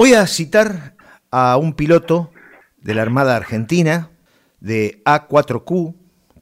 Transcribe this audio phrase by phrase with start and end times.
[0.00, 0.96] Voy a citar
[1.30, 2.32] a un piloto
[2.78, 4.10] de la Armada Argentina,
[4.58, 5.94] de A4Q,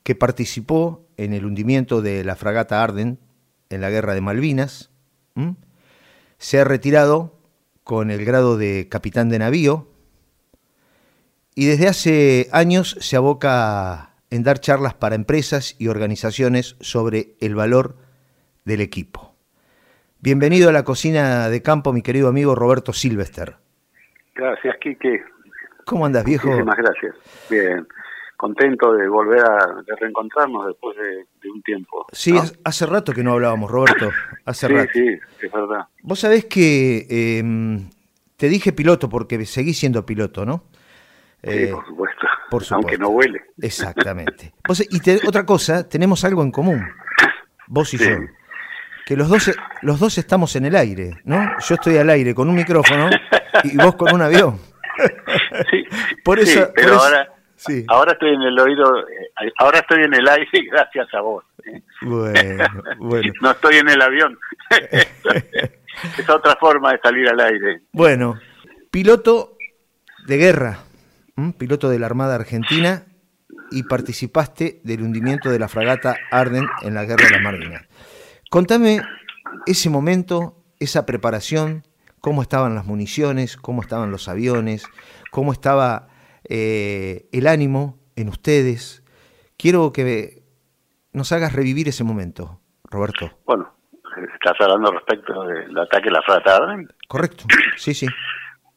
[0.05, 3.19] que participó en el hundimiento de la fragata Arden
[3.69, 4.91] en la Guerra de Malvinas.
[6.39, 7.37] Se ha retirado
[7.83, 9.91] con el grado de capitán de navío
[11.57, 17.57] y desde hace años se aboca en dar charlas para empresas y organizaciones sobre el
[17.57, 17.97] valor
[18.65, 19.28] del equipo.
[20.21, 23.55] Bienvenido a la cocina de campo, mi querido amigo Roberto Silvester.
[24.35, 25.23] Gracias, Quique.
[25.85, 26.49] ¿Cómo andas, viejo?
[26.49, 27.15] Muchísimas gracias.
[27.49, 27.87] Bien,
[28.37, 32.07] contento de volver a reencontrarnos después de, un tiempo.
[32.11, 34.11] Sí, hace rato que no hablábamos, Roberto.
[34.45, 34.91] Hace rato.
[34.93, 35.07] Sí,
[35.41, 35.87] es verdad.
[36.03, 37.89] Vos sabés que em,
[38.37, 40.65] te dije piloto porque seguís siendo piloto, ¿no?
[41.45, 42.75] Sí, eh, por, supuesto.
[42.75, 43.41] Aunque no huele.
[43.63, 44.53] Exactamente.
[44.91, 46.85] y otra cosa, tenemos algo en común,
[47.69, 48.17] vos y yo.
[49.09, 51.41] Que los dos, los dos estamos en el aire, ¿no?
[51.67, 53.09] Yo estoy al aire con un micrófono
[53.65, 54.61] y vos con un avión.
[55.71, 55.85] Sí,
[56.25, 57.29] por eso, pero ahora,
[57.87, 61.45] ahora estoy en el oído, eh, ahora estoy en el aire gracias a vos.
[61.65, 61.81] ¿eh?
[62.03, 62.65] Bueno,
[62.99, 63.33] bueno.
[63.41, 64.37] No estoy en el avión.
[66.19, 67.83] es otra forma de salir al aire.
[67.93, 68.35] Bueno,
[68.91, 69.57] piloto
[70.27, 70.79] de guerra,
[71.57, 73.05] piloto de la Armada Argentina
[73.71, 77.88] y participaste del hundimiento de la fragata Arden en la Guerra de la Malvinas.
[78.51, 79.03] Contame
[79.67, 81.83] ese momento, esa preparación,
[82.21, 84.87] cómo estaban las municiones, cómo estaban los aviones,
[85.31, 86.09] cómo estaba
[86.49, 89.05] eh, el ánimo en ustedes.
[89.59, 90.45] Quiero que
[91.13, 93.31] nos hagas revivir ese momento, Roberto.
[93.45, 93.71] Bueno,
[94.35, 96.89] estás hablando respecto del ataque a la fragata Arden.
[97.07, 97.45] Correcto,
[97.77, 98.07] sí, sí.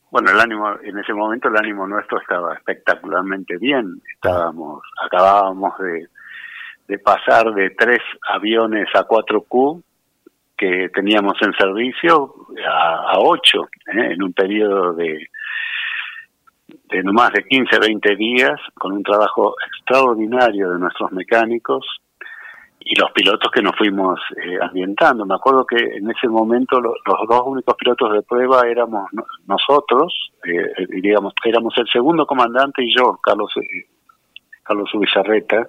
[0.09, 4.01] Bueno, el ánimo, en ese momento el ánimo nuestro estaba espectacularmente bien.
[4.15, 6.09] Estábamos, acabábamos de,
[6.99, 9.83] pasar de tres aviones a 4Q
[10.57, 12.35] que teníamos en servicio
[12.67, 14.13] a, ocho, ¿eh?
[14.13, 15.27] en un periodo de,
[16.67, 21.85] de no más de 15, 20 días, con un trabajo extraordinario de nuestros mecánicos,
[22.83, 25.25] y los pilotos que nos fuimos eh, ambientando.
[25.25, 29.09] Me acuerdo que en ese momento los dos únicos pilotos de prueba éramos
[29.45, 33.87] nosotros, eh, digamos, éramos el segundo comandante y yo, Carlos eh,
[34.71, 35.67] Carlos Ubizarreta,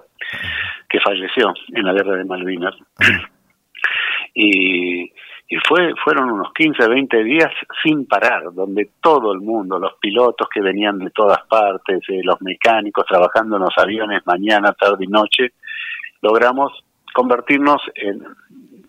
[0.89, 2.73] que falleció en la guerra de Malvinas.
[4.33, 7.51] y, y fue fueron unos 15, 20 días
[7.83, 12.41] sin parar, donde todo el mundo, los pilotos que venían de todas partes, eh, los
[12.41, 15.51] mecánicos trabajando en los aviones mañana, tarde y noche,
[16.21, 16.71] logramos
[17.13, 18.23] convertirnos en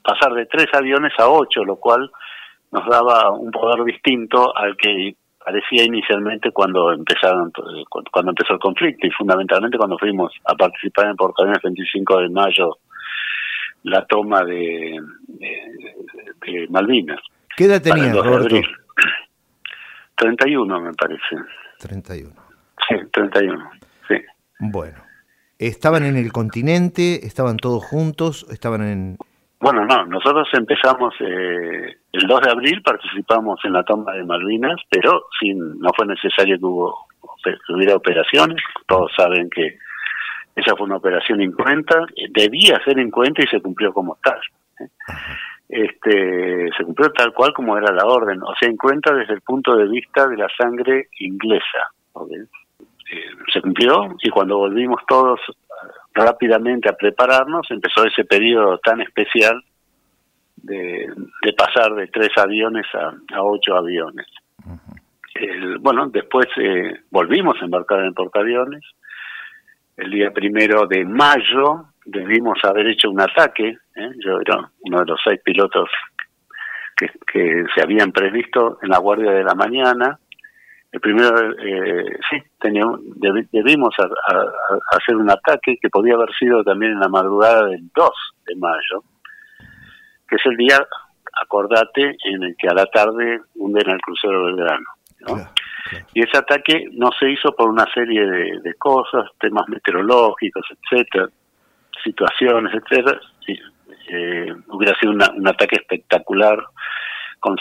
[0.00, 2.08] pasar de tres aviones a ocho, lo cual
[2.70, 7.52] nos daba un poder distinto al que parecía inicialmente cuando empezaron
[8.10, 12.78] cuando empezó el conflicto y fundamentalmente cuando fuimos a participar en Portaaviones 25 de mayo
[13.82, 17.20] la toma de, de, Malvinas.
[17.54, 18.56] ¿Qué edad tenía, Roberto?
[20.16, 21.36] 31 me parece.
[21.80, 22.32] 31.
[22.88, 23.70] Sí, 31,
[24.08, 24.14] sí.
[24.58, 24.96] Bueno.
[25.58, 27.26] ¿Estaban en el continente?
[27.26, 28.46] ¿Estaban todos juntos?
[28.50, 29.18] ¿Estaban en...?
[29.64, 34.78] Bueno, no, nosotros empezamos eh, el 2 de abril, participamos en la toma de Malvinas,
[34.90, 37.06] pero sin, no fue necesario que, hubo,
[37.70, 38.62] hubiera operaciones.
[38.86, 39.78] Todos saben que
[40.54, 41.98] esa fue una operación incuenta,
[42.28, 44.38] debía ser incuenta y se cumplió como tal.
[45.66, 49.76] Este, se cumplió tal cual como era la orden, o sea, incuenta desde el punto
[49.76, 51.88] de vista de la sangre inglesa.
[52.30, 55.40] Eh, se cumplió y cuando volvimos todos
[56.14, 59.62] rápidamente a prepararnos, empezó ese periodo tan especial
[60.56, 61.12] de,
[61.56, 64.26] pasar de tres aviones a, ocho aviones.
[65.80, 68.82] bueno, después eh, volvimos a embarcar en el portaaviones.
[69.96, 73.76] El día primero de mayo debimos haber hecho un ataque.
[74.24, 75.88] Yo era uno de los seis pilotos
[76.96, 80.18] que, que se habían previsto en la guardia de la mañana
[80.94, 83.00] el primero, eh, sí, teníamos,
[83.50, 83.92] debimos
[84.92, 88.10] hacer un ataque que podía haber sido también en la madrugada del 2
[88.46, 89.02] de mayo,
[90.28, 90.78] que es el día,
[91.42, 94.86] acordate, en el que a la tarde hunden al crucero Belgrano.
[95.26, 95.48] ¿no?
[96.14, 101.26] Y ese ataque no se hizo por una serie de, cosas, temas meteorológicos, etcétera,
[102.04, 103.20] situaciones, etcétera.
[104.10, 106.56] Eh, hubiera sido un ataque espectacular
[107.44, 107.56] con,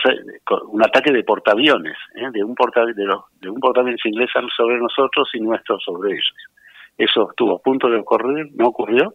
[0.69, 2.29] un ataque de portaaviones, ¿eh?
[2.31, 3.05] de un portaaviones de,
[3.41, 6.33] de un portaaviones inglés sobre nosotros y nuestro sobre ellos.
[6.97, 9.13] Eso estuvo a punto de ocurrir, no ocurrió.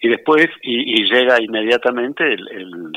[0.00, 2.90] Y después, y, llega inmediatamente el,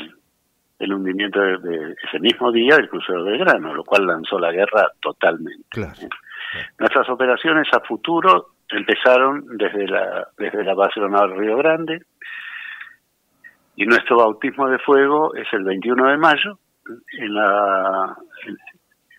[0.78, 4.88] el, hundimiento de, ese mismo día del crucero de Grano, lo cual lanzó la guerra
[5.00, 5.80] totalmente.
[5.80, 6.08] ¿eh?
[6.78, 12.00] Nuestras operaciones a futuro empezaron desde la, desde la base de Río Grande,
[13.76, 16.58] y nuestro bautismo de fuego es el 21 de mayo
[17.18, 18.16] en la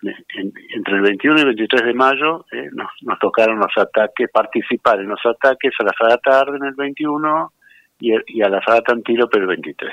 [0.02, 5.00] entre el 21 y el 23 de mayo eh, nos, nos, tocaron los ataques, participar
[5.00, 7.52] en los ataques a la fragata Arden el 21
[7.98, 9.92] y, a la fragata Antílope el 23.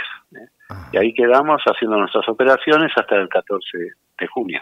[0.91, 3.77] Y ahí quedamos haciendo nuestras operaciones hasta el 14
[4.19, 4.61] de junio.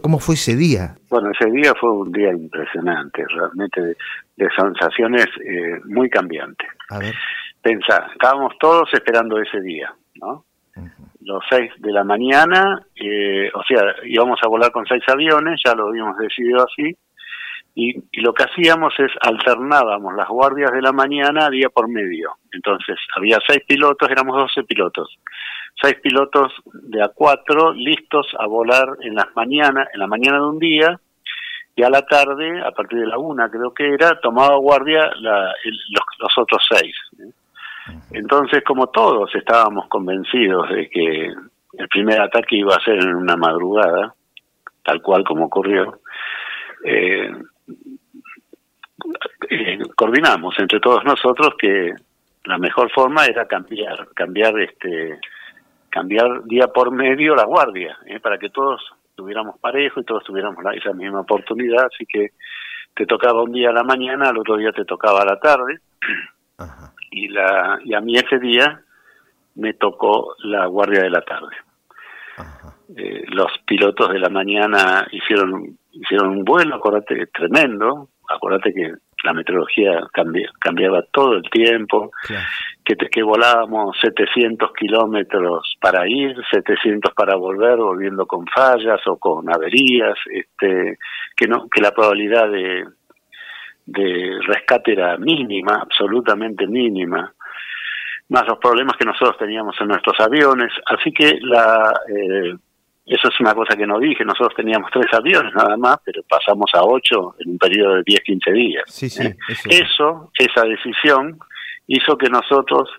[0.00, 0.94] ¿Cómo fue ese día?
[1.10, 3.96] Bueno, ese día fue un día impresionante, realmente
[4.36, 6.68] de, sensaciones eh, muy cambiantes.
[6.90, 7.14] A ver.
[7.62, 10.44] Pensá, estábamos todos esperando ese día, ¿no?
[11.20, 15.74] Los seis de la mañana, eh, o sea, íbamos a volar con seis aviones, ya
[15.74, 16.96] lo habíamos decidido así,
[17.74, 22.32] y, y, lo que hacíamos es alternábamos las guardias de la mañana día por medio.
[22.52, 25.18] Entonces, había seis pilotos, éramos doce pilotos
[25.80, 30.58] seis pilotos de A4 listos a volar en las mañanas, en la mañana de un
[30.58, 31.00] día,
[31.76, 35.54] y a la tarde, a partir de la una creo que era, tomaba guardia la,
[36.18, 36.94] los, otros seis.
[37.20, 37.30] ¿eh?
[38.10, 41.32] Entonces, como todos estábamos convencidos de que
[41.74, 44.14] el primer ataque iba a ser en una madrugada,
[44.82, 46.00] tal cual como ocurrió,
[46.84, 47.30] eh,
[49.50, 51.94] eh, coordinamos entre todos nosotros que
[52.44, 55.20] la mejor forma era cambiar, cambiar este
[55.90, 58.20] cambiar día por medio la guardia, ¿eh?
[58.20, 58.80] para que todos
[59.14, 62.32] tuviéramos parejo y todos tuviéramos la, esa misma oportunidad, así que
[62.94, 65.80] te tocaba un día a la mañana, al otro día te tocaba a la tarde,
[67.10, 68.80] y la y a mí ese día
[69.54, 71.56] me tocó la guardia de la tarde.
[72.96, 78.92] Eh, los pilotos de la mañana hicieron hicieron un vuelo, acuérdate, tremendo, acuérdate que
[79.24, 80.00] la meteorología
[80.60, 82.12] cambiaba todo el tiempo,
[82.84, 89.52] que, que volábamos 700 kilómetros para ir, 700 para volver, volviendo con fallas o con
[89.52, 90.98] averías, este,
[91.36, 92.84] que no, que la probabilidad de,
[93.88, 97.32] de rescate era mínima, absolutamente mínima,
[98.28, 102.54] más los problemas que nosotros teníamos en nuestros aviones, así que la eh,
[103.06, 106.70] eso es una cosa que no dije, nosotros teníamos tres aviones nada más, pero pasamos
[106.74, 108.84] a ocho en un periodo de 10, 15 días.
[108.86, 109.36] Sí, sí, ¿eh?
[109.70, 111.38] eso, esa decisión,
[111.86, 112.90] hizo que nosotros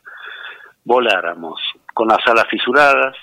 [0.83, 1.61] voláramos
[1.93, 3.15] con las alas fisuradas,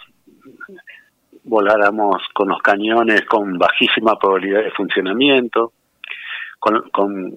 [1.43, 5.73] voláramos con los cañones con bajísima probabilidad de funcionamiento,
[6.93, 7.37] con,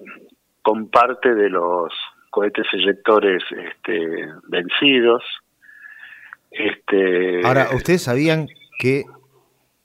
[0.62, 1.92] con, parte de los
[2.30, 5.22] cohetes eyectores este, vencidos.
[6.50, 8.48] Este, Ahora, ¿ustedes sabían
[8.78, 9.04] que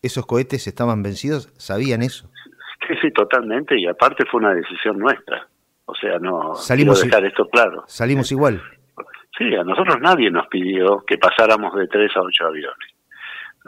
[0.01, 1.51] esos cohetes estaban vencidos?
[1.57, 2.29] ¿Sabían eso?
[2.87, 5.47] Sí, sí, totalmente, y aparte fue una decisión nuestra.
[5.85, 7.83] O sea, no salimos dejar esto claro.
[7.87, 8.61] Salimos igual.
[9.37, 12.95] Sí, a nosotros nadie nos pidió que pasáramos de tres a ocho aviones.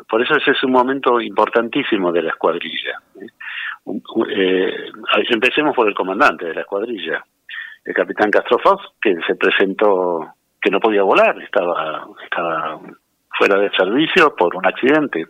[0.10, 3.02] Por eso ese es un momento importantísimo de la escuadrilla.
[4.30, 4.92] ¿Eh?
[5.30, 7.24] Empecemos por el comandante de la escuadrilla,
[7.86, 12.80] el capitán Castrofov, que se presentó que no podía volar, estaba, estaba
[13.38, 15.26] fuera de servicio por un accidente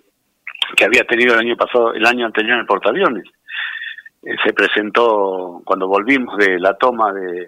[0.76, 3.26] que había tenido el año pasado, el año anterior en el portaaviones.
[4.24, 7.46] Eh, se presentó cuando volvimos de la toma de,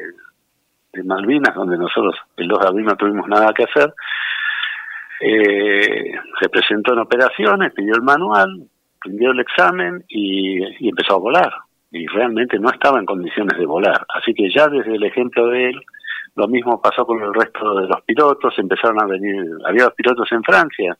[1.03, 3.93] Malvinas, donde nosotros el 2 de abril no tuvimos nada que hacer.
[5.21, 8.67] Eh, se presentó en operaciones, pidió el manual,
[9.01, 11.53] rindió el examen y, y empezó a volar.
[11.91, 14.05] Y realmente no estaba en condiciones de volar.
[14.13, 15.81] Así que ya desde el ejemplo de él,
[16.35, 19.35] lo mismo pasó con el resto de los pilotos, empezaron a venir,
[19.65, 20.97] había dos pilotos en Francia,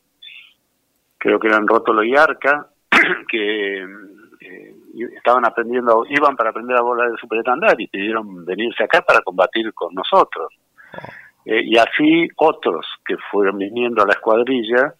[1.16, 2.66] creo que eran Rótolo y Arca,
[3.30, 4.74] que eh,
[5.16, 9.72] estaban aprendiendo, iban para aprender a volar de superetandar y pidieron venirse acá para combatir
[9.72, 10.52] con nosotros.
[10.94, 11.08] Oh.
[11.44, 14.94] Eh, y así otros que fueron viniendo a la escuadrilla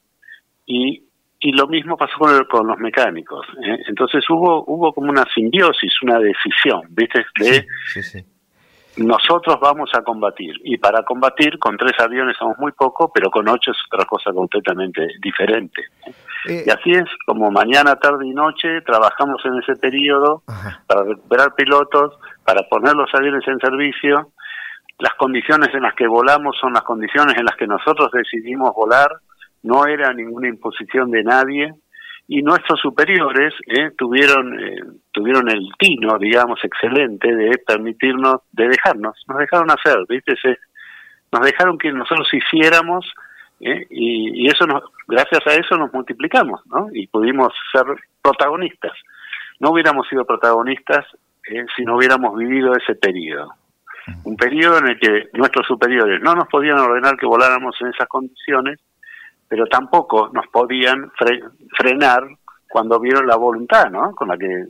[0.65, 1.05] y,
[1.41, 3.47] y lo mismo pasó con, con los mecánicos.
[3.65, 3.79] ¿eh?
[3.89, 7.25] Entonces hubo hubo como una simbiosis, una decisión, ¿viste?
[7.39, 8.25] De, sí, sí,
[8.97, 10.55] nosotros vamos a combatir.
[10.65, 14.33] Y para combatir, con tres aviones somos muy poco, pero con ocho es otra cosa
[14.33, 15.83] completamente diferente.
[16.49, 20.43] Eh, y así es, como mañana, tarde y noche trabajamos en ese periodo
[20.87, 24.33] para recuperar pilotos, para poner los aviones en servicio.
[24.99, 29.11] Las condiciones en las que volamos son las condiciones en las que nosotros decidimos volar.
[29.63, 31.75] No era ninguna imposición de nadie
[32.29, 39.17] y nuestros superiores eh, tuvieron eh, tuvieron el tino digamos excelente de permitirnos de dejarnos
[39.27, 40.35] nos dejaron hacer viste
[41.33, 43.13] nos dejaron que nosotros hiciéramos
[43.59, 47.85] eh, y, y, eso nos, gracias a eso nos multiplicamos no y pudimos ser
[48.23, 48.93] protagonistas.
[49.59, 51.05] No hubiéramos sido protagonistas
[51.77, 53.55] si no hubiéramos vivido ese periodo.
[54.25, 58.09] Un periodo en el que nuestros superiores no nos podían ordenar que voláramos en esas
[58.09, 58.79] condiciones
[59.51, 61.11] pero tampoco nos podían
[61.77, 62.23] frenar
[62.69, 64.13] cuando vieron la voluntad, ¿no?
[64.15, 64.67] Con la que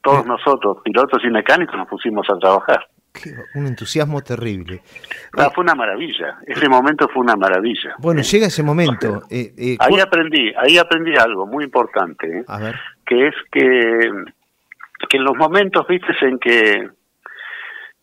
[0.00, 2.86] todos nosotros, pilotos y mecánicos, nos pusimos a trabajar.
[3.56, 4.82] un entusiasmo terrible.
[5.36, 6.38] Ah, fue una maravilla.
[6.46, 7.96] Ese momento fue una maravilla.
[7.98, 9.22] Bueno, llega ese momento.
[9.28, 12.44] Eh, eh, ahí aprendí, ahí aprendí algo muy importante, ¿eh?
[13.04, 14.10] que es que
[15.00, 16.88] porque en los momentos, viste, en que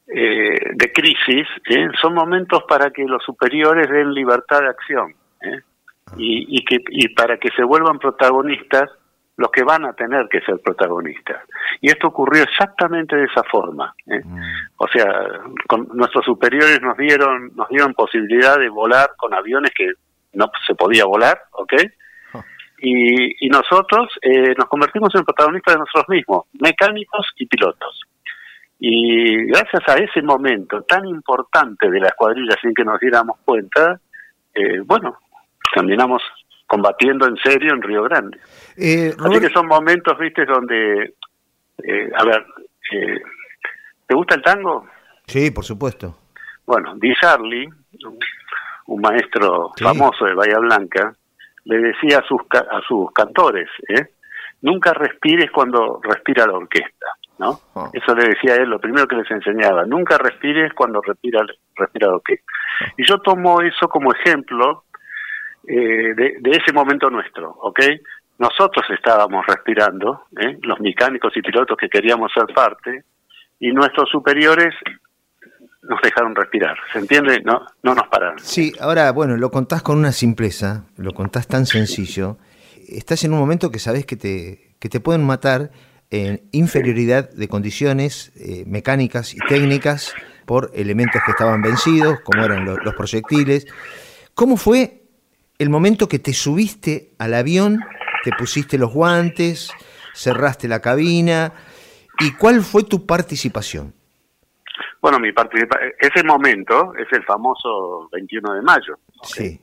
[0.07, 1.47] eh, de crisis,
[2.01, 5.13] son momentos para que los superiores den libertad de acción.
[6.15, 8.89] Y, y, que, y para que se vuelvan protagonistas
[9.37, 11.43] los que van a tener que ser protagonistas.
[11.79, 13.93] Y esto ocurrió exactamente de esa forma.
[14.07, 14.21] ¿eh?
[14.23, 14.41] Mm.
[14.77, 15.05] O sea,
[15.67, 19.91] con, nuestros superiores nos dieron, nos dieron posibilidad de volar con aviones que
[20.33, 21.73] no se podía volar, ¿ok?
[22.33, 22.43] Oh.
[22.79, 28.01] Y, y, nosotros eh, nos convertimos en protagonistas de nosotros mismos, mecánicos y pilotos.
[28.79, 33.99] Y gracias a ese momento tan importante de la escuadrilla sin que nos diéramos cuenta,
[34.53, 35.17] eh, bueno,
[35.77, 36.21] terminamos
[36.65, 38.39] combatiendo en serio en Río Grande.
[38.77, 41.13] Eh, Así que son momentos, viste, donde,
[41.83, 42.45] eh, a ver,
[42.91, 43.21] eh,
[44.05, 44.85] ¿te gusta el tango?
[45.25, 46.15] Sí, por supuesto.
[46.65, 47.69] Bueno, Di Charlie,
[48.87, 51.15] un maestro famoso de Bahía Blanca,
[51.63, 54.07] le decía a sus, a sus cantores, ¿eh?
[54.61, 57.07] nunca respires cuando respira la orquesta,
[57.39, 57.59] ¿no?
[57.75, 57.89] Ah.
[57.93, 62.15] Eso le decía él, lo primero que les enseñaba, nunca respires cuando respira, respira la
[62.15, 62.45] orquesta.
[62.81, 62.93] Ah.
[62.97, 64.83] Y yo tomo eso como ejemplo
[65.67, 67.79] eh, de, ese momento nuestro, ¿ok?
[68.39, 70.57] Nosotros estábamos respirando, ¿eh?
[70.61, 73.03] los mecánicos y pilotos que queríamos ser parte,
[73.59, 74.73] y nuestros superiores
[75.81, 77.41] nos dejaron respirar, ¿se entiende?
[77.43, 78.39] No, no nos pararon.
[78.39, 82.37] Sí, ahora, bueno, lo contás con una simpleza, lo contás tan sencillo,
[82.87, 85.71] estás en un momento que sabes que te, que te pueden matar
[86.09, 92.63] en inferioridad de condiciones eh, mecánicas y técnicas por elementos que estaban vencidos, como eran
[92.65, 93.67] los proyectiles.
[94.33, 94.96] ¿Cómo fue
[95.59, 97.79] el momento que te subiste al avión,
[98.23, 99.71] te pusiste los guantes,
[100.13, 101.53] cerraste la cabina,
[102.19, 103.93] ¿y cuál fue tu participación?
[105.01, 108.99] Bueno, mi participación, ese momento es el famoso 21 de mayo.
[109.23, 109.59] Sí.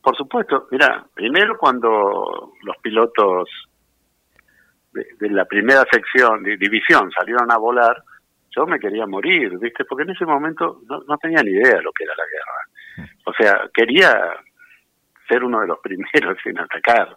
[0.00, 3.48] Por supuesto, mira, primero cuando los pilotos
[4.92, 8.02] de, la primera sección, de división, salieron a volar,
[8.56, 9.84] yo me quería morir, ¿viste?
[9.84, 13.08] Porque en ese momento no, no tenía ni idea de lo que era la guerra.
[13.26, 14.34] O sea, quería
[15.28, 17.16] ser uno de los primeros en atacar.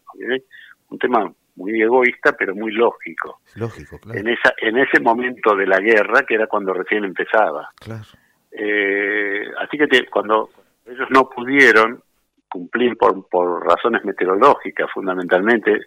[0.90, 3.40] Un tema muy egoísta, pero muy lógico.
[3.56, 4.20] Lógico, claro.
[4.20, 7.70] En, esa, en ese momento de la guerra, que era cuando recién empezaba.
[7.80, 8.04] Claro.
[8.52, 10.50] Eh, así que cuando
[10.86, 12.02] ellos no pudieron
[12.50, 15.80] cumplir por, por razones meteorológicas, fundamentalmente,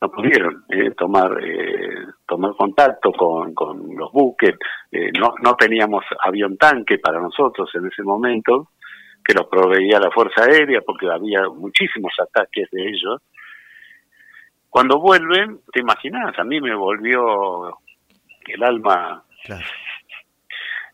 [0.00, 4.54] no pudieron eh, tomar eh, tomar contacto con, con los buques,
[4.90, 8.68] eh, no, no teníamos avión tanque para nosotros en ese momento,
[9.26, 13.20] que los proveía la Fuerza Aérea, porque había muchísimos ataques de ellos.
[14.70, 17.76] Cuando vuelven, te imaginas, a mí me volvió
[18.46, 19.24] el alma.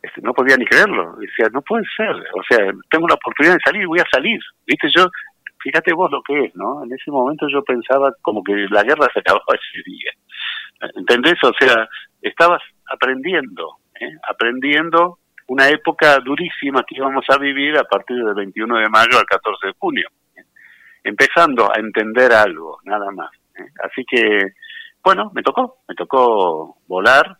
[0.03, 1.17] Este, no podía ni creerlo.
[1.17, 2.11] Decía, no puede ser.
[2.11, 2.59] O sea,
[2.91, 4.41] tengo la oportunidad de salir, voy a salir.
[4.67, 5.09] Viste, yo,
[5.63, 6.85] fíjate vos lo que es, ¿no?
[6.85, 10.13] En ese momento yo pensaba como que la guerra se acababa ese día.
[10.97, 11.37] ¿Entendés?
[11.45, 11.89] O sea,
[12.23, 14.11] estabas aprendiendo, ¿eh?
[14.29, 15.19] aprendiendo
[15.49, 19.67] una época durísima que íbamos a vivir a partir del 21 de mayo al 14
[19.69, 20.09] de junio,
[21.05, 23.31] empezando a entender algo, nada más.
[23.57, 23.67] ¿eh?
[23.83, 24.55] Así que,
[25.03, 27.37] bueno, me tocó, me tocó volar,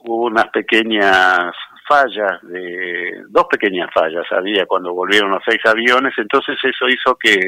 [0.00, 1.54] hubo unas pequeñas
[1.88, 7.38] fallas, de dos pequeñas fallas había cuando volvieron los seis aviones, entonces eso hizo que,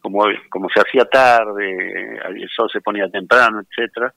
[0.00, 4.12] como, como se hacía tarde, el sol se ponía temprano, etcétera,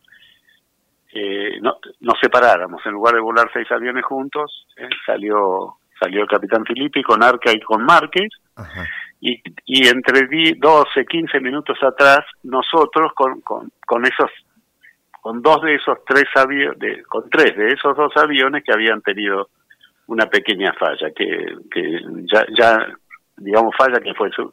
[1.13, 2.85] eh, no, nos separáramos.
[2.85, 7.51] En lugar de volar seis aviones juntos, eh, salió salió el capitán Filippi con Arca
[7.51, 8.29] y con Márquez.
[9.19, 10.27] Y, y entre
[10.57, 14.31] 12, 15 minutos atrás, nosotros con, con, con esos
[15.21, 19.49] con dos de esos tres aviones, con tres de esos dos aviones que habían tenido
[20.07, 21.99] una pequeña falla, que, que
[22.33, 22.87] ya, ya
[23.37, 24.51] digamos, falla que fue su,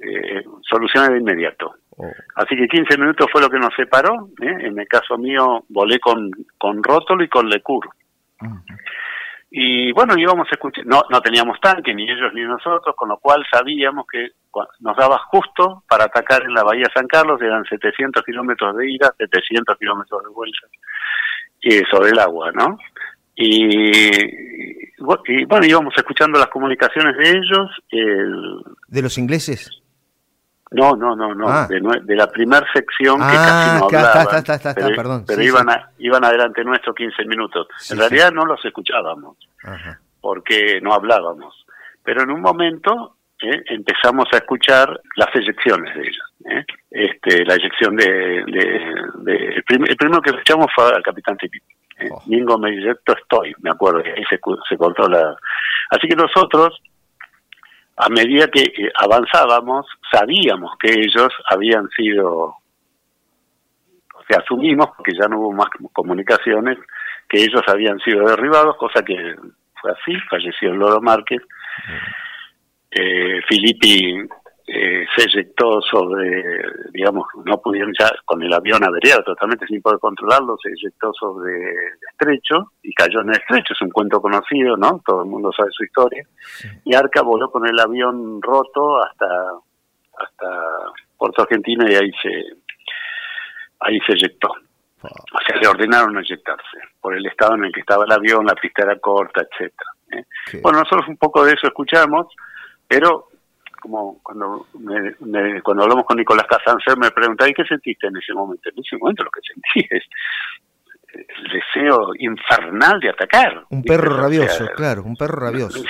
[0.00, 1.74] eh, solucionada de inmediato.
[1.98, 2.12] Oh.
[2.36, 4.28] Así que 15 minutos fue lo que nos separó.
[4.40, 4.56] ¿eh?
[4.60, 7.88] En el caso mío volé con, con Rótolo y con Lecur.
[9.50, 13.16] Y bueno, íbamos a escuchar, no, no teníamos tanque, ni ellos ni nosotros, con lo
[13.18, 14.28] cual sabíamos que
[14.80, 19.14] nos daba justo para atacar en la Bahía San Carlos, eran 700 kilómetros de ida,
[19.16, 20.66] 700 kilómetros de vuelta,
[21.62, 22.78] y sobre el agua, ¿no?
[23.34, 24.22] Y,
[25.28, 27.70] y, bueno, íbamos escuchando las comunicaciones de ellos.
[27.90, 29.82] El, ¿De los ingleses?
[30.70, 31.66] No, no, no, no, ah.
[31.68, 34.44] de, la primera sección que casi no hablaban,
[34.74, 35.66] pero, pero iban,
[35.98, 37.68] iban adelante nuestro 15 minutos.
[37.90, 39.36] en realidad no los escuchábamos,
[40.20, 41.64] porque no hablábamos.
[42.04, 46.34] Pero en un momento eh, empezamos a escuchar las eyecciones de ellos.
[46.50, 46.64] Eh.
[46.90, 48.44] Este, la eyección de...
[48.46, 51.58] de, el, primero que escuchamos fue al capitán Tipi.
[51.98, 52.08] Eh.
[52.10, 52.22] Oh.
[52.26, 55.36] Mingo me estoy, me acuerdo, y ahí se, se cortó la...
[55.90, 56.78] Así que nosotros
[58.00, 58.64] a medida que
[58.94, 62.54] avanzábamos, sabíamos que ellos habían sido,
[64.14, 66.78] o que asumimos, porque ya no hubo más comunicaciones,
[67.28, 69.34] que ellos habían sido derribados, cosa que
[69.80, 71.42] fue así, falleció el Loro Márquez.
[72.90, 74.26] Eh, Filippi
[74.70, 79.98] eh, se eyectó sobre, digamos, no pudieron ya, con el avión averiado totalmente sin poder
[79.98, 84.76] controlarlo, se eyectó sobre el estrecho y cayó en el estrecho, es un cuento conocido,
[84.76, 85.00] ¿no?
[85.06, 86.22] Todo el mundo sabe su historia.
[86.84, 89.26] Y Arca voló con el avión roto hasta,
[90.18, 90.66] hasta
[91.16, 92.28] Puerto Argentino y ahí se,
[93.80, 94.48] ahí se eyectó.
[95.00, 98.54] O sea, le ordenaron eyectarse por el estado en el que estaba el avión, la
[98.54, 99.90] pista era corta, etcétera.
[100.12, 100.60] ¿eh?
[100.60, 102.26] Bueno, nosotros un poco de eso escuchamos,
[102.86, 103.27] pero
[103.80, 104.66] como cuando
[105.62, 108.68] cuando hablamos con Nicolás Casancer me preguntaba, ¿y qué sentiste en ese momento?
[108.68, 110.04] En ese momento lo que sentí es
[111.14, 113.64] el deseo infernal de atacar.
[113.70, 115.82] Un perro rabioso, claro, un perro rabioso.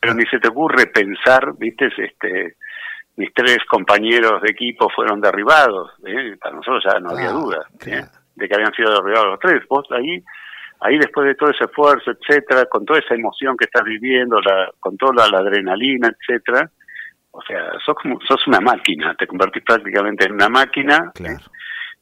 [0.00, 2.56] Pero ni se te ocurre pensar, viste, este
[3.16, 6.36] mis tres compañeros de equipo fueron derribados, ¿eh?
[6.40, 7.66] para nosotros ya no había ah, duda.
[7.84, 8.04] ¿eh?
[8.38, 9.62] de que habían sido derribados los tres.
[9.68, 10.22] Vos ahí,
[10.80, 14.70] ahí después de todo ese esfuerzo, etcétera, con toda esa emoción que estás viviendo, la,
[14.78, 16.70] con toda la, adrenalina, etcétera,
[17.38, 21.12] o sea, sos, como, sos una máquina, te convertís prácticamente en una máquina.
[21.14, 21.38] Claro.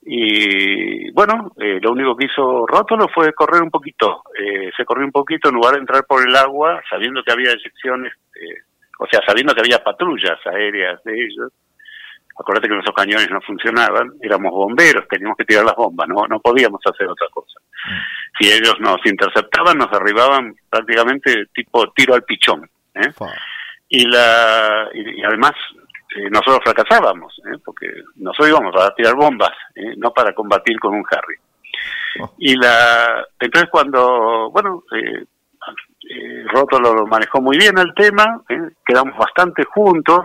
[0.02, 4.22] Y bueno, eh, lo único que hizo Rótolo fue correr un poquito.
[4.38, 7.50] Eh, se corrió un poquito en lugar de entrar por el agua, sabiendo que había
[7.50, 8.62] eyecciones, eh,
[8.98, 11.52] o sea, sabiendo que había patrullas aéreas de ellos
[12.38, 16.38] acuérdate que nuestros cañones no funcionaban, éramos bomberos, teníamos que tirar las bombas, no, no
[16.40, 17.58] podíamos hacer otra cosa.
[17.60, 18.38] Mm.
[18.38, 22.68] Si ellos nos interceptaban, nos derribaban prácticamente tipo tiro al pichón.
[22.94, 23.10] ¿eh?
[23.88, 25.52] Y, la, y, además
[26.16, 27.58] eh, nosotros fracasábamos, ¿eh?
[27.64, 29.94] porque nosotros íbamos a tirar bombas, ¿eh?
[29.96, 31.36] no para combatir con un Harry.
[32.20, 32.34] Oh.
[32.38, 35.24] Y la entonces cuando, bueno, eh,
[36.48, 38.42] Roto lo manejó muy bien el tema,
[38.84, 40.24] quedamos bastante juntos,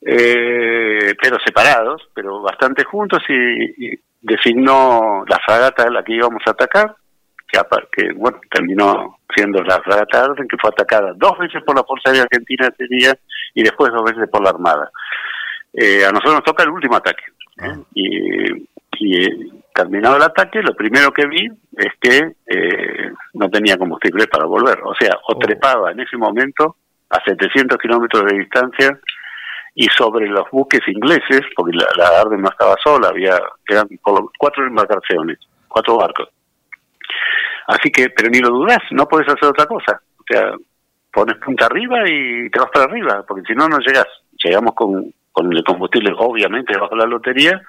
[0.00, 6.50] eh, pero separados, pero bastante juntos y, designó la fragata a la que íbamos a
[6.50, 6.96] atacar,
[7.48, 7.58] que,
[7.92, 12.10] que bueno, terminó siendo la fragata Arden, que fue atacada dos veces por la Fuerza
[12.10, 13.18] Aérea Argentina ese día
[13.54, 14.90] y después dos veces por la Armada.
[15.72, 17.24] Eh, a nosotros nos toca el último ataque.
[17.62, 17.66] ¿eh?
[17.66, 17.76] Ah.
[17.94, 18.68] Y,
[19.00, 22.32] y terminado el ataque, lo primero que vi es que
[23.34, 24.80] no tenía combustible para volver.
[24.84, 25.38] O sea, o oh.
[25.38, 26.76] trepaba en ese momento
[27.10, 28.98] a 700 kilómetros de distancia
[29.74, 34.66] y sobre los buques ingleses, porque la, la Arden no estaba sola, había eran cuatro
[34.66, 36.28] embarcaciones, cuatro barcos.
[37.68, 40.00] Así que, pero ni lo dudas, no puedes hacer otra cosa.
[40.18, 40.52] O sea,
[41.12, 44.06] pones punta arriba y te vas para arriba, porque si no, no llegas.
[44.42, 47.60] Llegamos con, con el combustible, obviamente, bajo la lotería,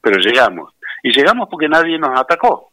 [0.00, 0.74] pero llegamos.
[1.02, 2.72] Y llegamos porque nadie nos atacó.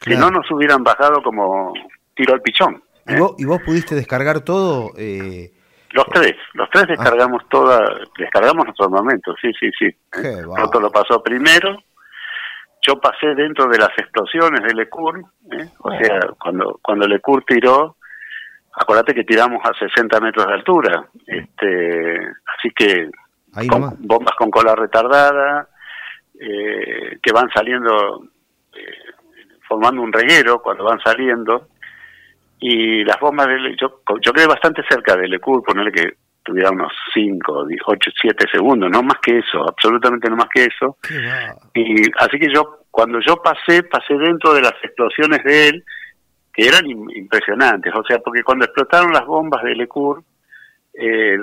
[0.00, 1.72] Si no, nos hubieran bajado como
[2.14, 2.82] tiro al pichón.
[3.06, 4.92] ¿Y, vos, ¿Y vos pudiste descargar todo?
[4.96, 5.52] Eh
[5.92, 7.80] los tres, los tres descargamos toda,
[8.18, 9.88] descargamos nuestro armamento, sí, sí, sí.
[10.44, 11.82] Roto lo pasó primero,
[12.88, 15.20] yo pasé dentro de las explosiones de Lecur,
[15.52, 15.68] ¿eh?
[15.80, 17.96] o sea, cuando, cuando Lecur tiró,
[18.72, 22.18] acuérdate que tiramos a 60 metros de altura, este,
[22.56, 23.10] así que
[23.98, 25.68] bombas con cola retardada,
[26.40, 28.24] eh, que van saliendo,
[28.74, 29.12] eh,
[29.68, 31.68] formando un reguero cuando van saliendo,
[32.60, 36.12] y las bombas de yo, yo quedé bastante cerca del Lecur, ponerle que
[36.48, 40.96] tuviera unos 5, 8, 7 segundos, no más que eso, absolutamente no más que eso.
[41.74, 45.84] Y así que yo, cuando yo pasé, pasé dentro de las explosiones de él,
[46.52, 50.24] que eran impresionantes, o sea, porque cuando explotaron las bombas de Lecur,
[50.94, 51.38] eh,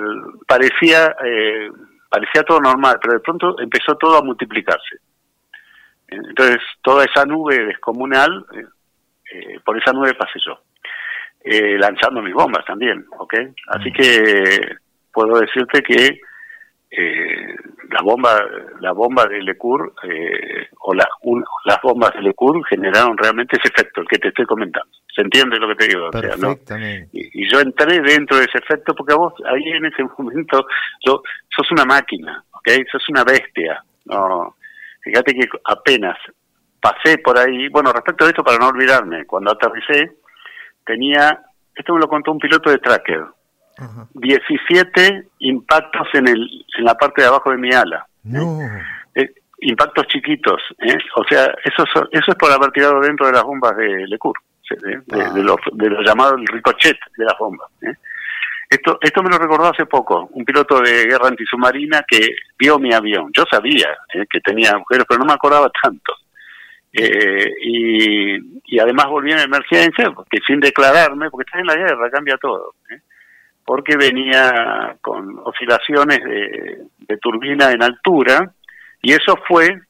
[0.46, 1.70] parecía, eh,
[2.10, 4.96] parecía todo normal, pero de pronto empezó todo a multiplicarse.
[6.08, 10.58] Entonces, toda esa nube descomunal, eh, por esa nube pasé yo
[11.46, 13.34] eh, lanzando mis bombas también, ¿ok?
[13.68, 13.92] Así mm.
[13.92, 14.76] que
[15.16, 16.20] puedo decirte que
[16.90, 17.56] eh,
[17.90, 18.38] la bomba
[18.80, 21.08] la bomba de Lecur eh, o las
[21.64, 24.90] las bombas de Lecur generaron realmente ese efecto, el que te estoy comentando.
[25.14, 26.10] ¿Se entiende lo que te digo?
[27.12, 30.66] y, yo entré dentro de ese efecto porque vos ahí en ese momento
[31.06, 31.22] yo,
[31.56, 32.68] sos una máquina, ¿ok?
[32.92, 33.82] Sos una bestia.
[34.04, 34.54] No,
[35.02, 36.18] fíjate que apenas
[36.78, 40.18] pasé por ahí, bueno, respecto a esto, para no olvidarme, cuando aterricé,
[40.84, 41.40] tenía,
[41.74, 43.24] esto me lo contó un piloto de tracker,
[44.14, 48.06] 17 impactos en, el, en la parte de abajo de mi ala.
[49.14, 50.96] Eh, impactos chiquitos, ¿eh?
[51.16, 54.36] o sea, eso, eso es por haber tirado dentro de las bombas de Lecur,
[54.70, 55.32] de, ah.
[55.32, 57.70] de, lo, llamado el ricochet de las bombas.
[57.82, 57.94] ¿eh?
[58.68, 62.92] Esto, esto me lo recordó hace poco, un piloto de guerra antisubmarina que vio mi
[62.92, 63.30] avión.
[63.36, 63.96] Yo sabía
[64.28, 66.12] que tenía agujeros, pero no me acordaba tanto.
[66.98, 72.36] Eh, y, además volví en emergencia, porque sin declararme, porque está en la guerra, cambia
[72.38, 72.74] todo.
[72.90, 73.00] ¿eh?
[73.66, 78.52] Porque venía con oscilaciones de, turbina en altura,
[79.02, 79.80] y eso fue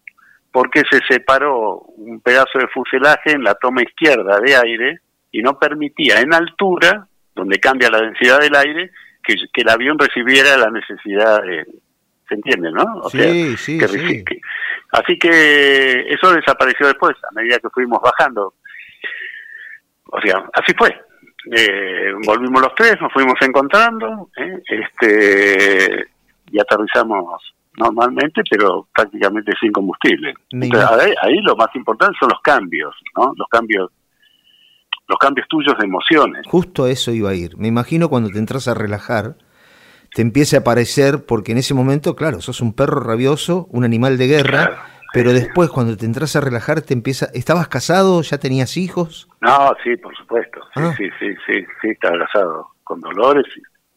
[0.50, 5.58] porque se separó un pedazo de fuselaje en la toma izquierda de aire y no
[5.58, 8.90] permitía en altura, donde cambia la densidad del aire,
[9.22, 11.66] que, el avión recibiera la necesidad de...
[12.28, 13.08] ¿Se entiende, no?
[13.10, 14.24] sí, sí, sí.
[14.90, 18.54] así que eso desapareció después, a medida que fuimos bajando.
[20.10, 21.05] O sea, así fue.
[21.52, 24.62] Eh, volvimos los tres, nos fuimos encontrando, ¿eh?
[24.66, 26.06] este
[26.50, 30.34] y aterrizamos normalmente, pero prácticamente sin combustible.
[31.22, 33.32] ahí, lo más importante son los cambios, ¿no?
[33.36, 33.90] Los cambios
[35.08, 36.42] los cambios tuyos de emociones.
[36.48, 37.56] Justo eso iba a ir.
[37.56, 39.36] Me imagino cuando te entras a relajar,
[40.12, 44.18] te empieza a aparecer, porque en ese momento, claro, sos un perro rabioso, un animal
[44.18, 47.26] de guerra, pero después cuando te entras a relajar, te empieza...
[47.32, 48.20] ¿Estabas casado?
[48.20, 49.28] ¿Ya tenías hijos?
[49.40, 50.60] No, sí, por supuesto.
[50.74, 50.94] Sí, ah.
[50.94, 53.46] sí, sí, sí, sí, estaba casado con Dolores.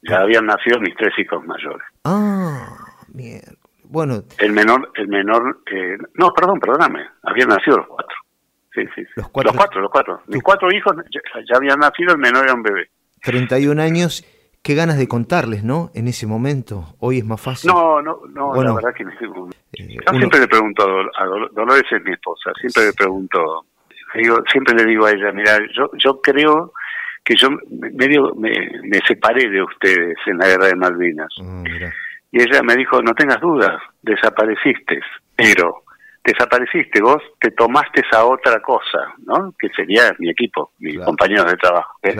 [0.03, 0.21] Ya ah.
[0.21, 1.85] habían nacido mis tres hijos mayores.
[2.05, 2.69] Ah,
[3.09, 3.41] bien.
[3.83, 4.23] Bueno.
[4.37, 8.15] El menor, el menor, eh, no, perdón, perdóname, habían nacido los cuatro.
[8.73, 10.21] Sí, sí, Los cuatro, los cuatro.
[10.27, 12.91] Mis cuatro hijos ya, habían nacido, el menor era un bebé.
[13.23, 14.23] 31 años,
[14.63, 15.91] qué ganas de contarles, ¿no?
[15.93, 17.71] En ese momento, hoy es más fácil.
[17.71, 22.03] No, no, no, la verdad que no eh, Yo siempre le pregunto a, Dolores, es
[22.03, 23.65] mi esposa, siempre le pregunto,
[24.15, 26.73] digo, siempre le digo a ella, mira, yo, yo creo
[27.23, 28.51] que yo medio me,
[28.83, 31.33] me separé de ustedes en la guerra de Malvinas.
[31.41, 31.63] Ah,
[32.31, 34.99] y ella me dijo, no tengas dudas, desapareciste,
[35.35, 35.83] pero
[36.31, 39.53] desapareciste, vos te tomaste esa otra cosa, ¿no?
[39.59, 41.97] Que sería mi equipo, mis compañeros de trabajo.
[42.03, 42.15] ¿eh?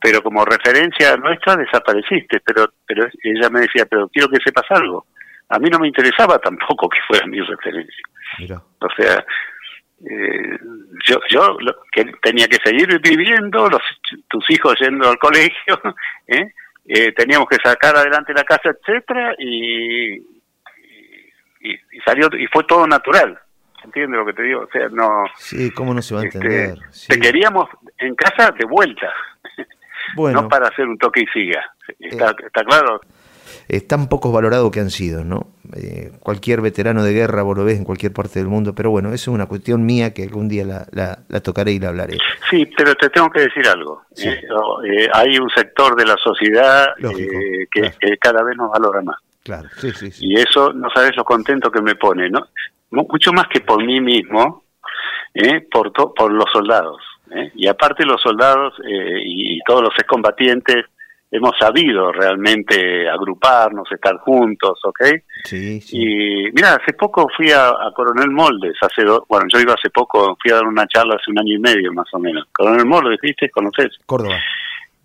[0.00, 5.06] Pero como referencia nuestra desapareciste, pero, pero ella me decía, pero quiero que sepas algo.
[5.48, 8.04] A mí no me interesaba tampoco que fuera mi referencia.
[8.80, 9.24] O sea,
[10.04, 10.58] eh,
[11.06, 11.56] yo, yo
[11.92, 13.82] que tenía que seguir viviendo, los,
[14.28, 15.80] tus hijos yendo al colegio,
[16.26, 16.52] ¿eh?
[16.90, 20.37] Eh, teníamos que sacar adelante la casa, etcétera, y,
[21.60, 23.38] y, salió y fue todo natural.
[23.84, 24.62] ¿Entiendes lo que te digo?
[24.62, 25.24] O sea, no.
[25.36, 26.78] Sí, ¿cómo no se va a este, entender?
[27.08, 27.68] Te queríamos
[27.98, 29.12] en casa de vuelta.
[30.16, 31.62] Bueno, no para hacer un toque y siga.
[31.98, 32.98] Está, eh, está claro
[33.68, 35.48] eh, tan pocos valorados que han sido, ¿no?
[35.76, 39.08] Eh, cualquier veterano de guerra vos lo ves en cualquier parte del mundo, pero bueno,
[39.08, 40.86] eso es una cuestión mía que algún día la,
[41.28, 42.16] la, tocaré y la hablaré.
[42.48, 44.02] Sí, pero te tengo que decir algo.
[44.16, 46.94] Eh, hay un sector de la sociedad
[47.70, 49.16] que, cada vez nos valora más.
[49.42, 52.48] Claro, sí, sí, Y eso, no sabes lo contento que me pone, ¿no?
[52.90, 54.64] Mucho más que por mí mismo,
[55.70, 57.00] por, por los soldados.
[57.54, 60.86] Y aparte los soldados y todos los excombatientes
[61.30, 65.00] hemos sabido realmente agruparnos, estar juntos, ¿ok?
[65.44, 65.96] Sí, sí.
[65.98, 70.50] Y mira, hace poco fui a, Coronel Moldes, hace bueno, yo iba hace poco, fui
[70.50, 72.46] a dar una charla hace un año y medio más o menos.
[72.52, 73.50] Coronel Moldes, ¿viste?
[73.50, 73.98] ¿Conoces?
[74.06, 74.38] Córdoba.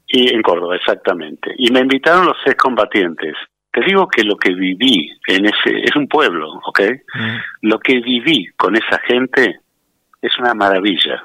[0.08, 1.54] Y en Córdoba, exactamente.
[1.58, 3.36] Y me invitaron los excombatientes.
[3.73, 6.81] Te digo que lo que viví en ese, es un pueblo, ¿ok?
[7.15, 7.38] Mm.
[7.63, 9.59] Lo que viví con esa gente
[10.21, 11.23] es una maravilla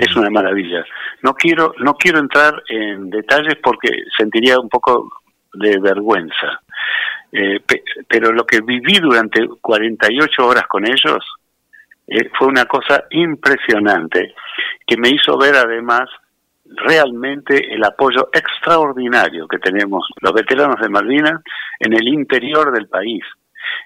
[0.00, 0.84] es una maravilla.
[1.22, 5.10] No quiero, no quiero entrar en detalles porque sentiría un poco
[5.52, 6.62] de vergüenza.
[7.32, 7.60] Eh,
[8.08, 11.24] pero lo que viví durante 48 horas con ellos
[12.06, 14.34] eh, fue una cosa impresionante
[14.86, 16.08] que me hizo ver además
[16.76, 21.42] realmente el apoyo extraordinario que tenemos los veteranos de Malvinas
[21.78, 23.24] en el interior del país,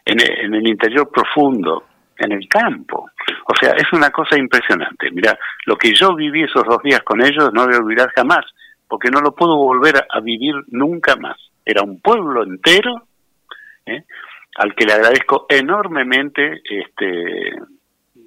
[0.05, 1.85] en el interior profundo,
[2.19, 3.11] en el campo.
[3.47, 5.11] O sea, es una cosa impresionante.
[5.11, 8.45] Mira, lo que yo viví esos dos días con ellos no voy a olvidar jamás,
[8.89, 11.37] porque no lo puedo volver a, vivir nunca más.
[11.65, 13.07] Era un pueblo entero
[13.87, 14.05] ¿eh?
[14.57, 17.55] al que le agradezco enormemente este,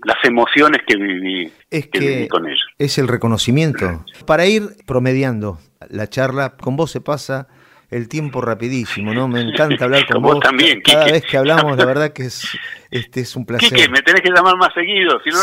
[0.04, 2.66] las emociones que viví, es que, viví con ellos.
[2.78, 4.06] Es el reconocimiento.
[4.26, 7.48] Para ir promediando la charla, con vos se pasa
[7.90, 9.28] el tiempo rapidísimo, ¿no?
[9.28, 10.40] Me encanta hablar con vos.
[10.40, 12.48] también, Cada vez que hablamos, la verdad que es,
[12.92, 13.70] este, es un placer.
[13.70, 15.38] Quique, me tenés que llamar más seguido, si no,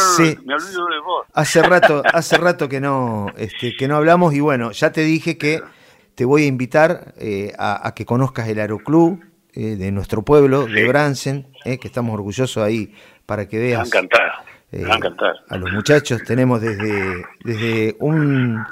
[0.44, 1.26] me olvido de vos.
[1.32, 5.38] Hace rato, hace rato que no, este, que no hablamos y bueno, ya te dije
[5.38, 5.62] que
[6.14, 9.20] te voy a invitar eh, a, que conozcas el Aeroclub
[9.52, 12.94] eh, de nuestro pueblo, de Bransen, eh, que estamos orgullosos ahí
[13.26, 13.90] para que veas.
[13.92, 14.08] Me
[14.72, 14.98] va
[15.48, 18.64] a los muchachos tenemos desde, desde un,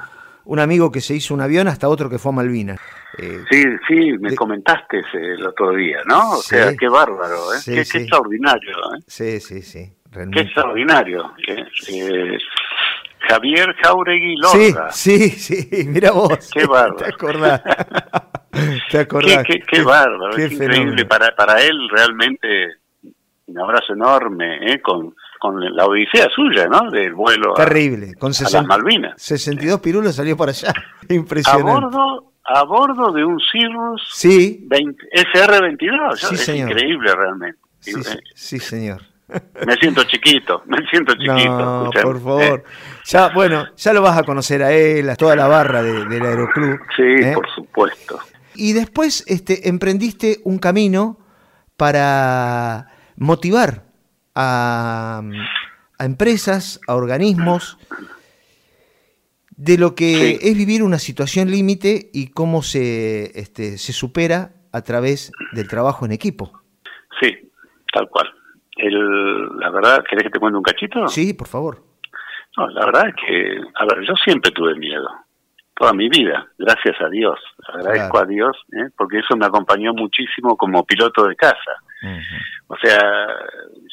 [0.44, 2.80] un amigo que se hizo un avión hasta otro que fue a Malvinas.
[3.18, 6.32] Eh, sí, sí, me comentaste el otro día, ¿no?
[6.32, 7.58] O sea, qué bárbaro, ¿eh?
[7.64, 9.02] qué, extraordinario, ¿eh?
[9.06, 9.92] Sí, sí, sí.
[10.32, 11.32] Qué extraordinario.
[11.46, 12.38] ¿eh?
[13.28, 14.90] Javier Jauregui Lorda.
[14.90, 16.50] Sí, sí, sí, mira vos.
[16.52, 16.96] Qué bárbaro.
[16.96, 17.62] Te acordás.
[18.90, 19.44] Te acordás.
[19.44, 20.36] Qué, qué, bárbaro.
[20.36, 21.04] es increíble.
[21.04, 22.76] Para, para él realmente
[23.46, 24.80] un abrazo enorme, ¿eh?
[24.80, 26.88] Con, con la odisea suya, ¿no?
[26.88, 28.14] Del vuelo Terrible.
[28.14, 29.20] Con a, las Malvinas.
[29.20, 30.72] 62 pirulos salió para allá.
[31.08, 31.68] Impresionante.
[31.68, 34.68] A bordo a bordo de un Cirrus sí.
[34.70, 36.32] SR-22.
[36.32, 37.58] es increíble realmente.
[37.80, 37.92] Sí,
[38.34, 39.02] sí, señor.
[39.66, 41.48] Me siento chiquito, me siento chiquito.
[41.48, 42.64] No, por favor.
[43.06, 46.78] Ya, bueno, ya lo vas a conocer a él, a toda la barra del aeroclub.
[46.94, 47.32] Sí, ¿eh?
[47.34, 48.18] por supuesto.
[48.54, 51.18] Y después este, emprendiste un camino
[51.78, 53.91] para motivar
[54.34, 55.22] a,
[55.98, 57.78] empresas, a organismos,
[59.56, 64.82] de lo que es vivir una situación límite y cómo se, este, se supera a
[64.82, 66.52] través del trabajo en equipo.
[67.20, 67.50] Sí,
[67.92, 68.28] tal cual.
[68.76, 71.06] El, la verdad, ¿querés que te cuente un cachito?
[71.08, 71.82] Sí, por favor.
[72.56, 75.08] No, la verdad es que, a ver, yo siempre tuve miedo,
[75.74, 77.38] toda mi vida, gracias a Dios,
[77.72, 78.90] agradezco a Dios, ¿eh?
[78.96, 81.76] porque eso me acompañó muchísimo como piloto de casa.
[82.66, 83.28] O sea,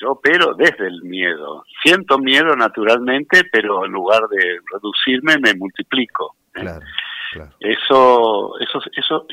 [0.02, 1.63] yo opero desde el miedo.
[1.84, 6.36] Siento miedo naturalmente, pero en lugar de reducirme, me multiplico.
[6.56, 6.62] ¿eh?
[6.62, 6.86] Claro,
[7.34, 7.52] claro.
[7.60, 9.28] Eso, eso, eso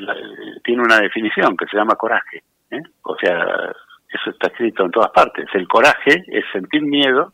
[0.65, 2.43] tiene una definición que se llama coraje.
[2.71, 2.83] ¿eh?
[3.03, 3.73] O sea,
[4.11, 5.47] eso está escrito en todas partes.
[5.55, 7.33] El coraje es sentir miedo,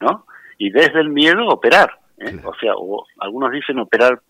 [0.00, 0.26] ¿no?
[0.58, 1.98] Y desde el miedo operar.
[2.18, 2.40] ¿eh?
[2.44, 2.72] O sea,
[3.20, 4.20] algunos dicen operar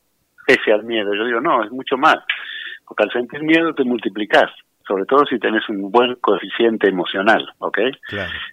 [0.47, 1.15] pese al miedo.
[1.15, 2.17] Yo digo, no, es mucho más.
[2.87, 4.51] Porque al sentir miedo te multiplicas,
[4.87, 7.79] sobre todo si tenés un buen coeficiente emocional, ¿ok?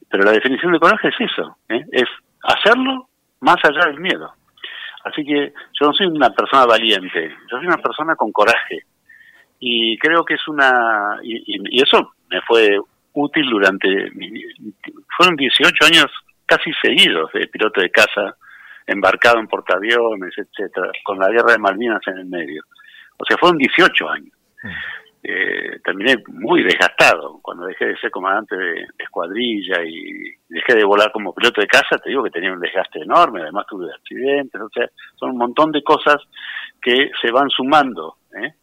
[0.09, 1.83] Pero la definición de coraje es eso, ¿eh?
[1.91, 2.07] es
[2.43, 3.09] hacerlo
[3.41, 4.33] más allá del miedo.
[5.03, 8.81] Así que yo no soy una persona valiente, yo soy una persona con coraje.
[9.59, 11.17] Y creo que es una...
[11.23, 12.77] y eso me fue
[13.13, 14.11] útil durante...
[15.15, 16.05] Fueron 18 años
[16.45, 18.35] casi seguidos de piloto de casa,
[18.85, 22.63] embarcado en portaaviones, etcétera, con la guerra de Malvinas en el medio.
[23.17, 24.31] O sea, fueron 18 años.
[25.23, 31.11] Eh, terminé muy desgastado cuando dejé de ser comandante de, escuadrilla y dejé de volar
[31.11, 34.69] como piloto de casa, te digo que tenía un desgaste enorme, además tuve accidentes, o
[34.69, 36.17] sea, son un montón de cosas
[36.81, 38.53] que se van sumando, ¿eh?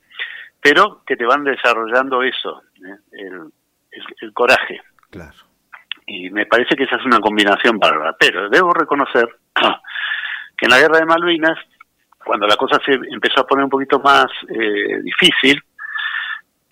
[0.61, 2.97] pero que te van desarrollando eso, ¿eh?
[3.13, 3.53] el,
[4.21, 4.81] el, coraje.
[5.11, 5.37] Claro.
[6.07, 8.15] Y me parece que esa es una combinación bárbara.
[8.19, 11.59] Pero debo reconocer que en la guerra de Malvinas,
[12.25, 15.63] cuando la cosa se empezó a poner un poquito más eh, difícil,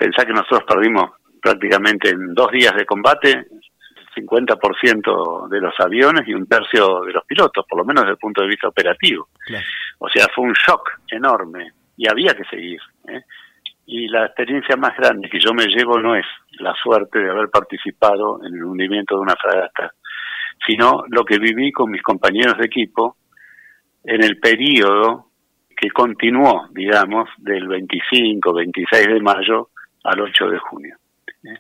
[0.03, 6.27] pensá que nosotros perdimos prácticamente en dos días de combate el 50% de los aviones
[6.27, 9.29] y un tercio de los pilotos, por lo menos desde el punto de vista operativo.
[9.99, 12.81] O sea, fue un shock enorme y había que seguir.
[13.07, 13.23] ¿eh?
[13.87, 16.27] Y la experiencia más grande que yo me llevo no es
[16.59, 19.93] la suerte de haber participado en el hundimiento de una fragata,
[20.67, 23.19] sino lo que viví con mis compañeros de equipo
[24.03, 25.29] en el periodo
[25.77, 29.69] que continuó, digamos, del 25, 26 de mayo
[30.05, 30.97] al 8 de junio.
[31.45, 31.59] ¿eh?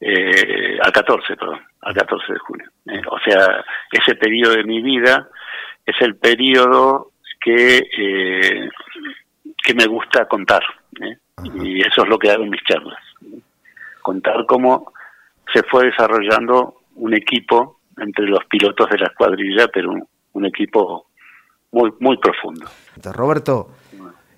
[0.00, 2.70] Eh, al 14, perdón, al 14 de junio.
[2.86, 3.02] ¿eh?
[3.10, 5.28] O sea, ese periodo de mi vida
[5.84, 7.80] es el periodo que,
[9.62, 10.62] que me gusta contar.
[11.54, 12.98] Y eso es lo que hago en mis charlas
[14.08, 14.94] contar cómo
[15.52, 19.92] se fue desarrollando un equipo entre los pilotos de la escuadrilla, pero
[20.32, 21.08] un, equipo
[21.72, 22.66] muy, muy profundo.
[23.12, 23.68] Roberto,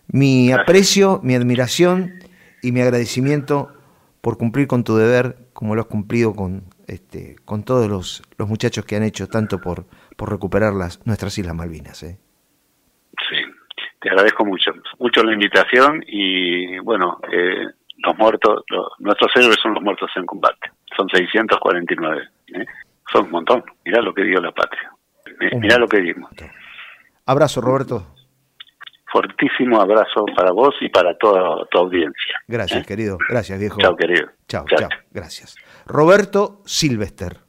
[0.09, 2.15] mi aprecio, mi admiración
[2.63, 3.73] y mi agradecimiento
[4.21, 8.49] por cumplir con tu deber, como lo has cumplido con, este, con todos los, los
[8.49, 12.03] muchachos que han hecho tanto por, por recuperar las, nuestras Islas Malvinas.
[12.03, 12.19] ¿eh?
[13.29, 13.37] Sí,
[14.01, 17.67] te agradezco mucho, mucho la invitación y bueno, eh,
[17.99, 18.65] los muertos,
[18.99, 20.71] nuestros héroes son los muertos en combate.
[20.97, 22.23] Son 649.
[22.55, 22.67] ¿eh?
[23.13, 23.65] Son un montón.
[23.85, 24.93] Mirá lo que dio la patria.
[25.41, 26.31] Eh, mirá lo que dimos.
[27.27, 28.07] Abrazo, Roberto.
[29.13, 32.41] Fortísimo abrazo para vos y para toda tu audiencia.
[32.47, 32.87] Gracias, ¿eh?
[32.87, 33.19] querido.
[33.29, 33.81] Gracias, viejo.
[33.81, 34.29] Chao, querido.
[34.49, 34.89] Chao, chao.
[35.11, 35.57] Gracias.
[35.87, 37.41] Roberto Silvester.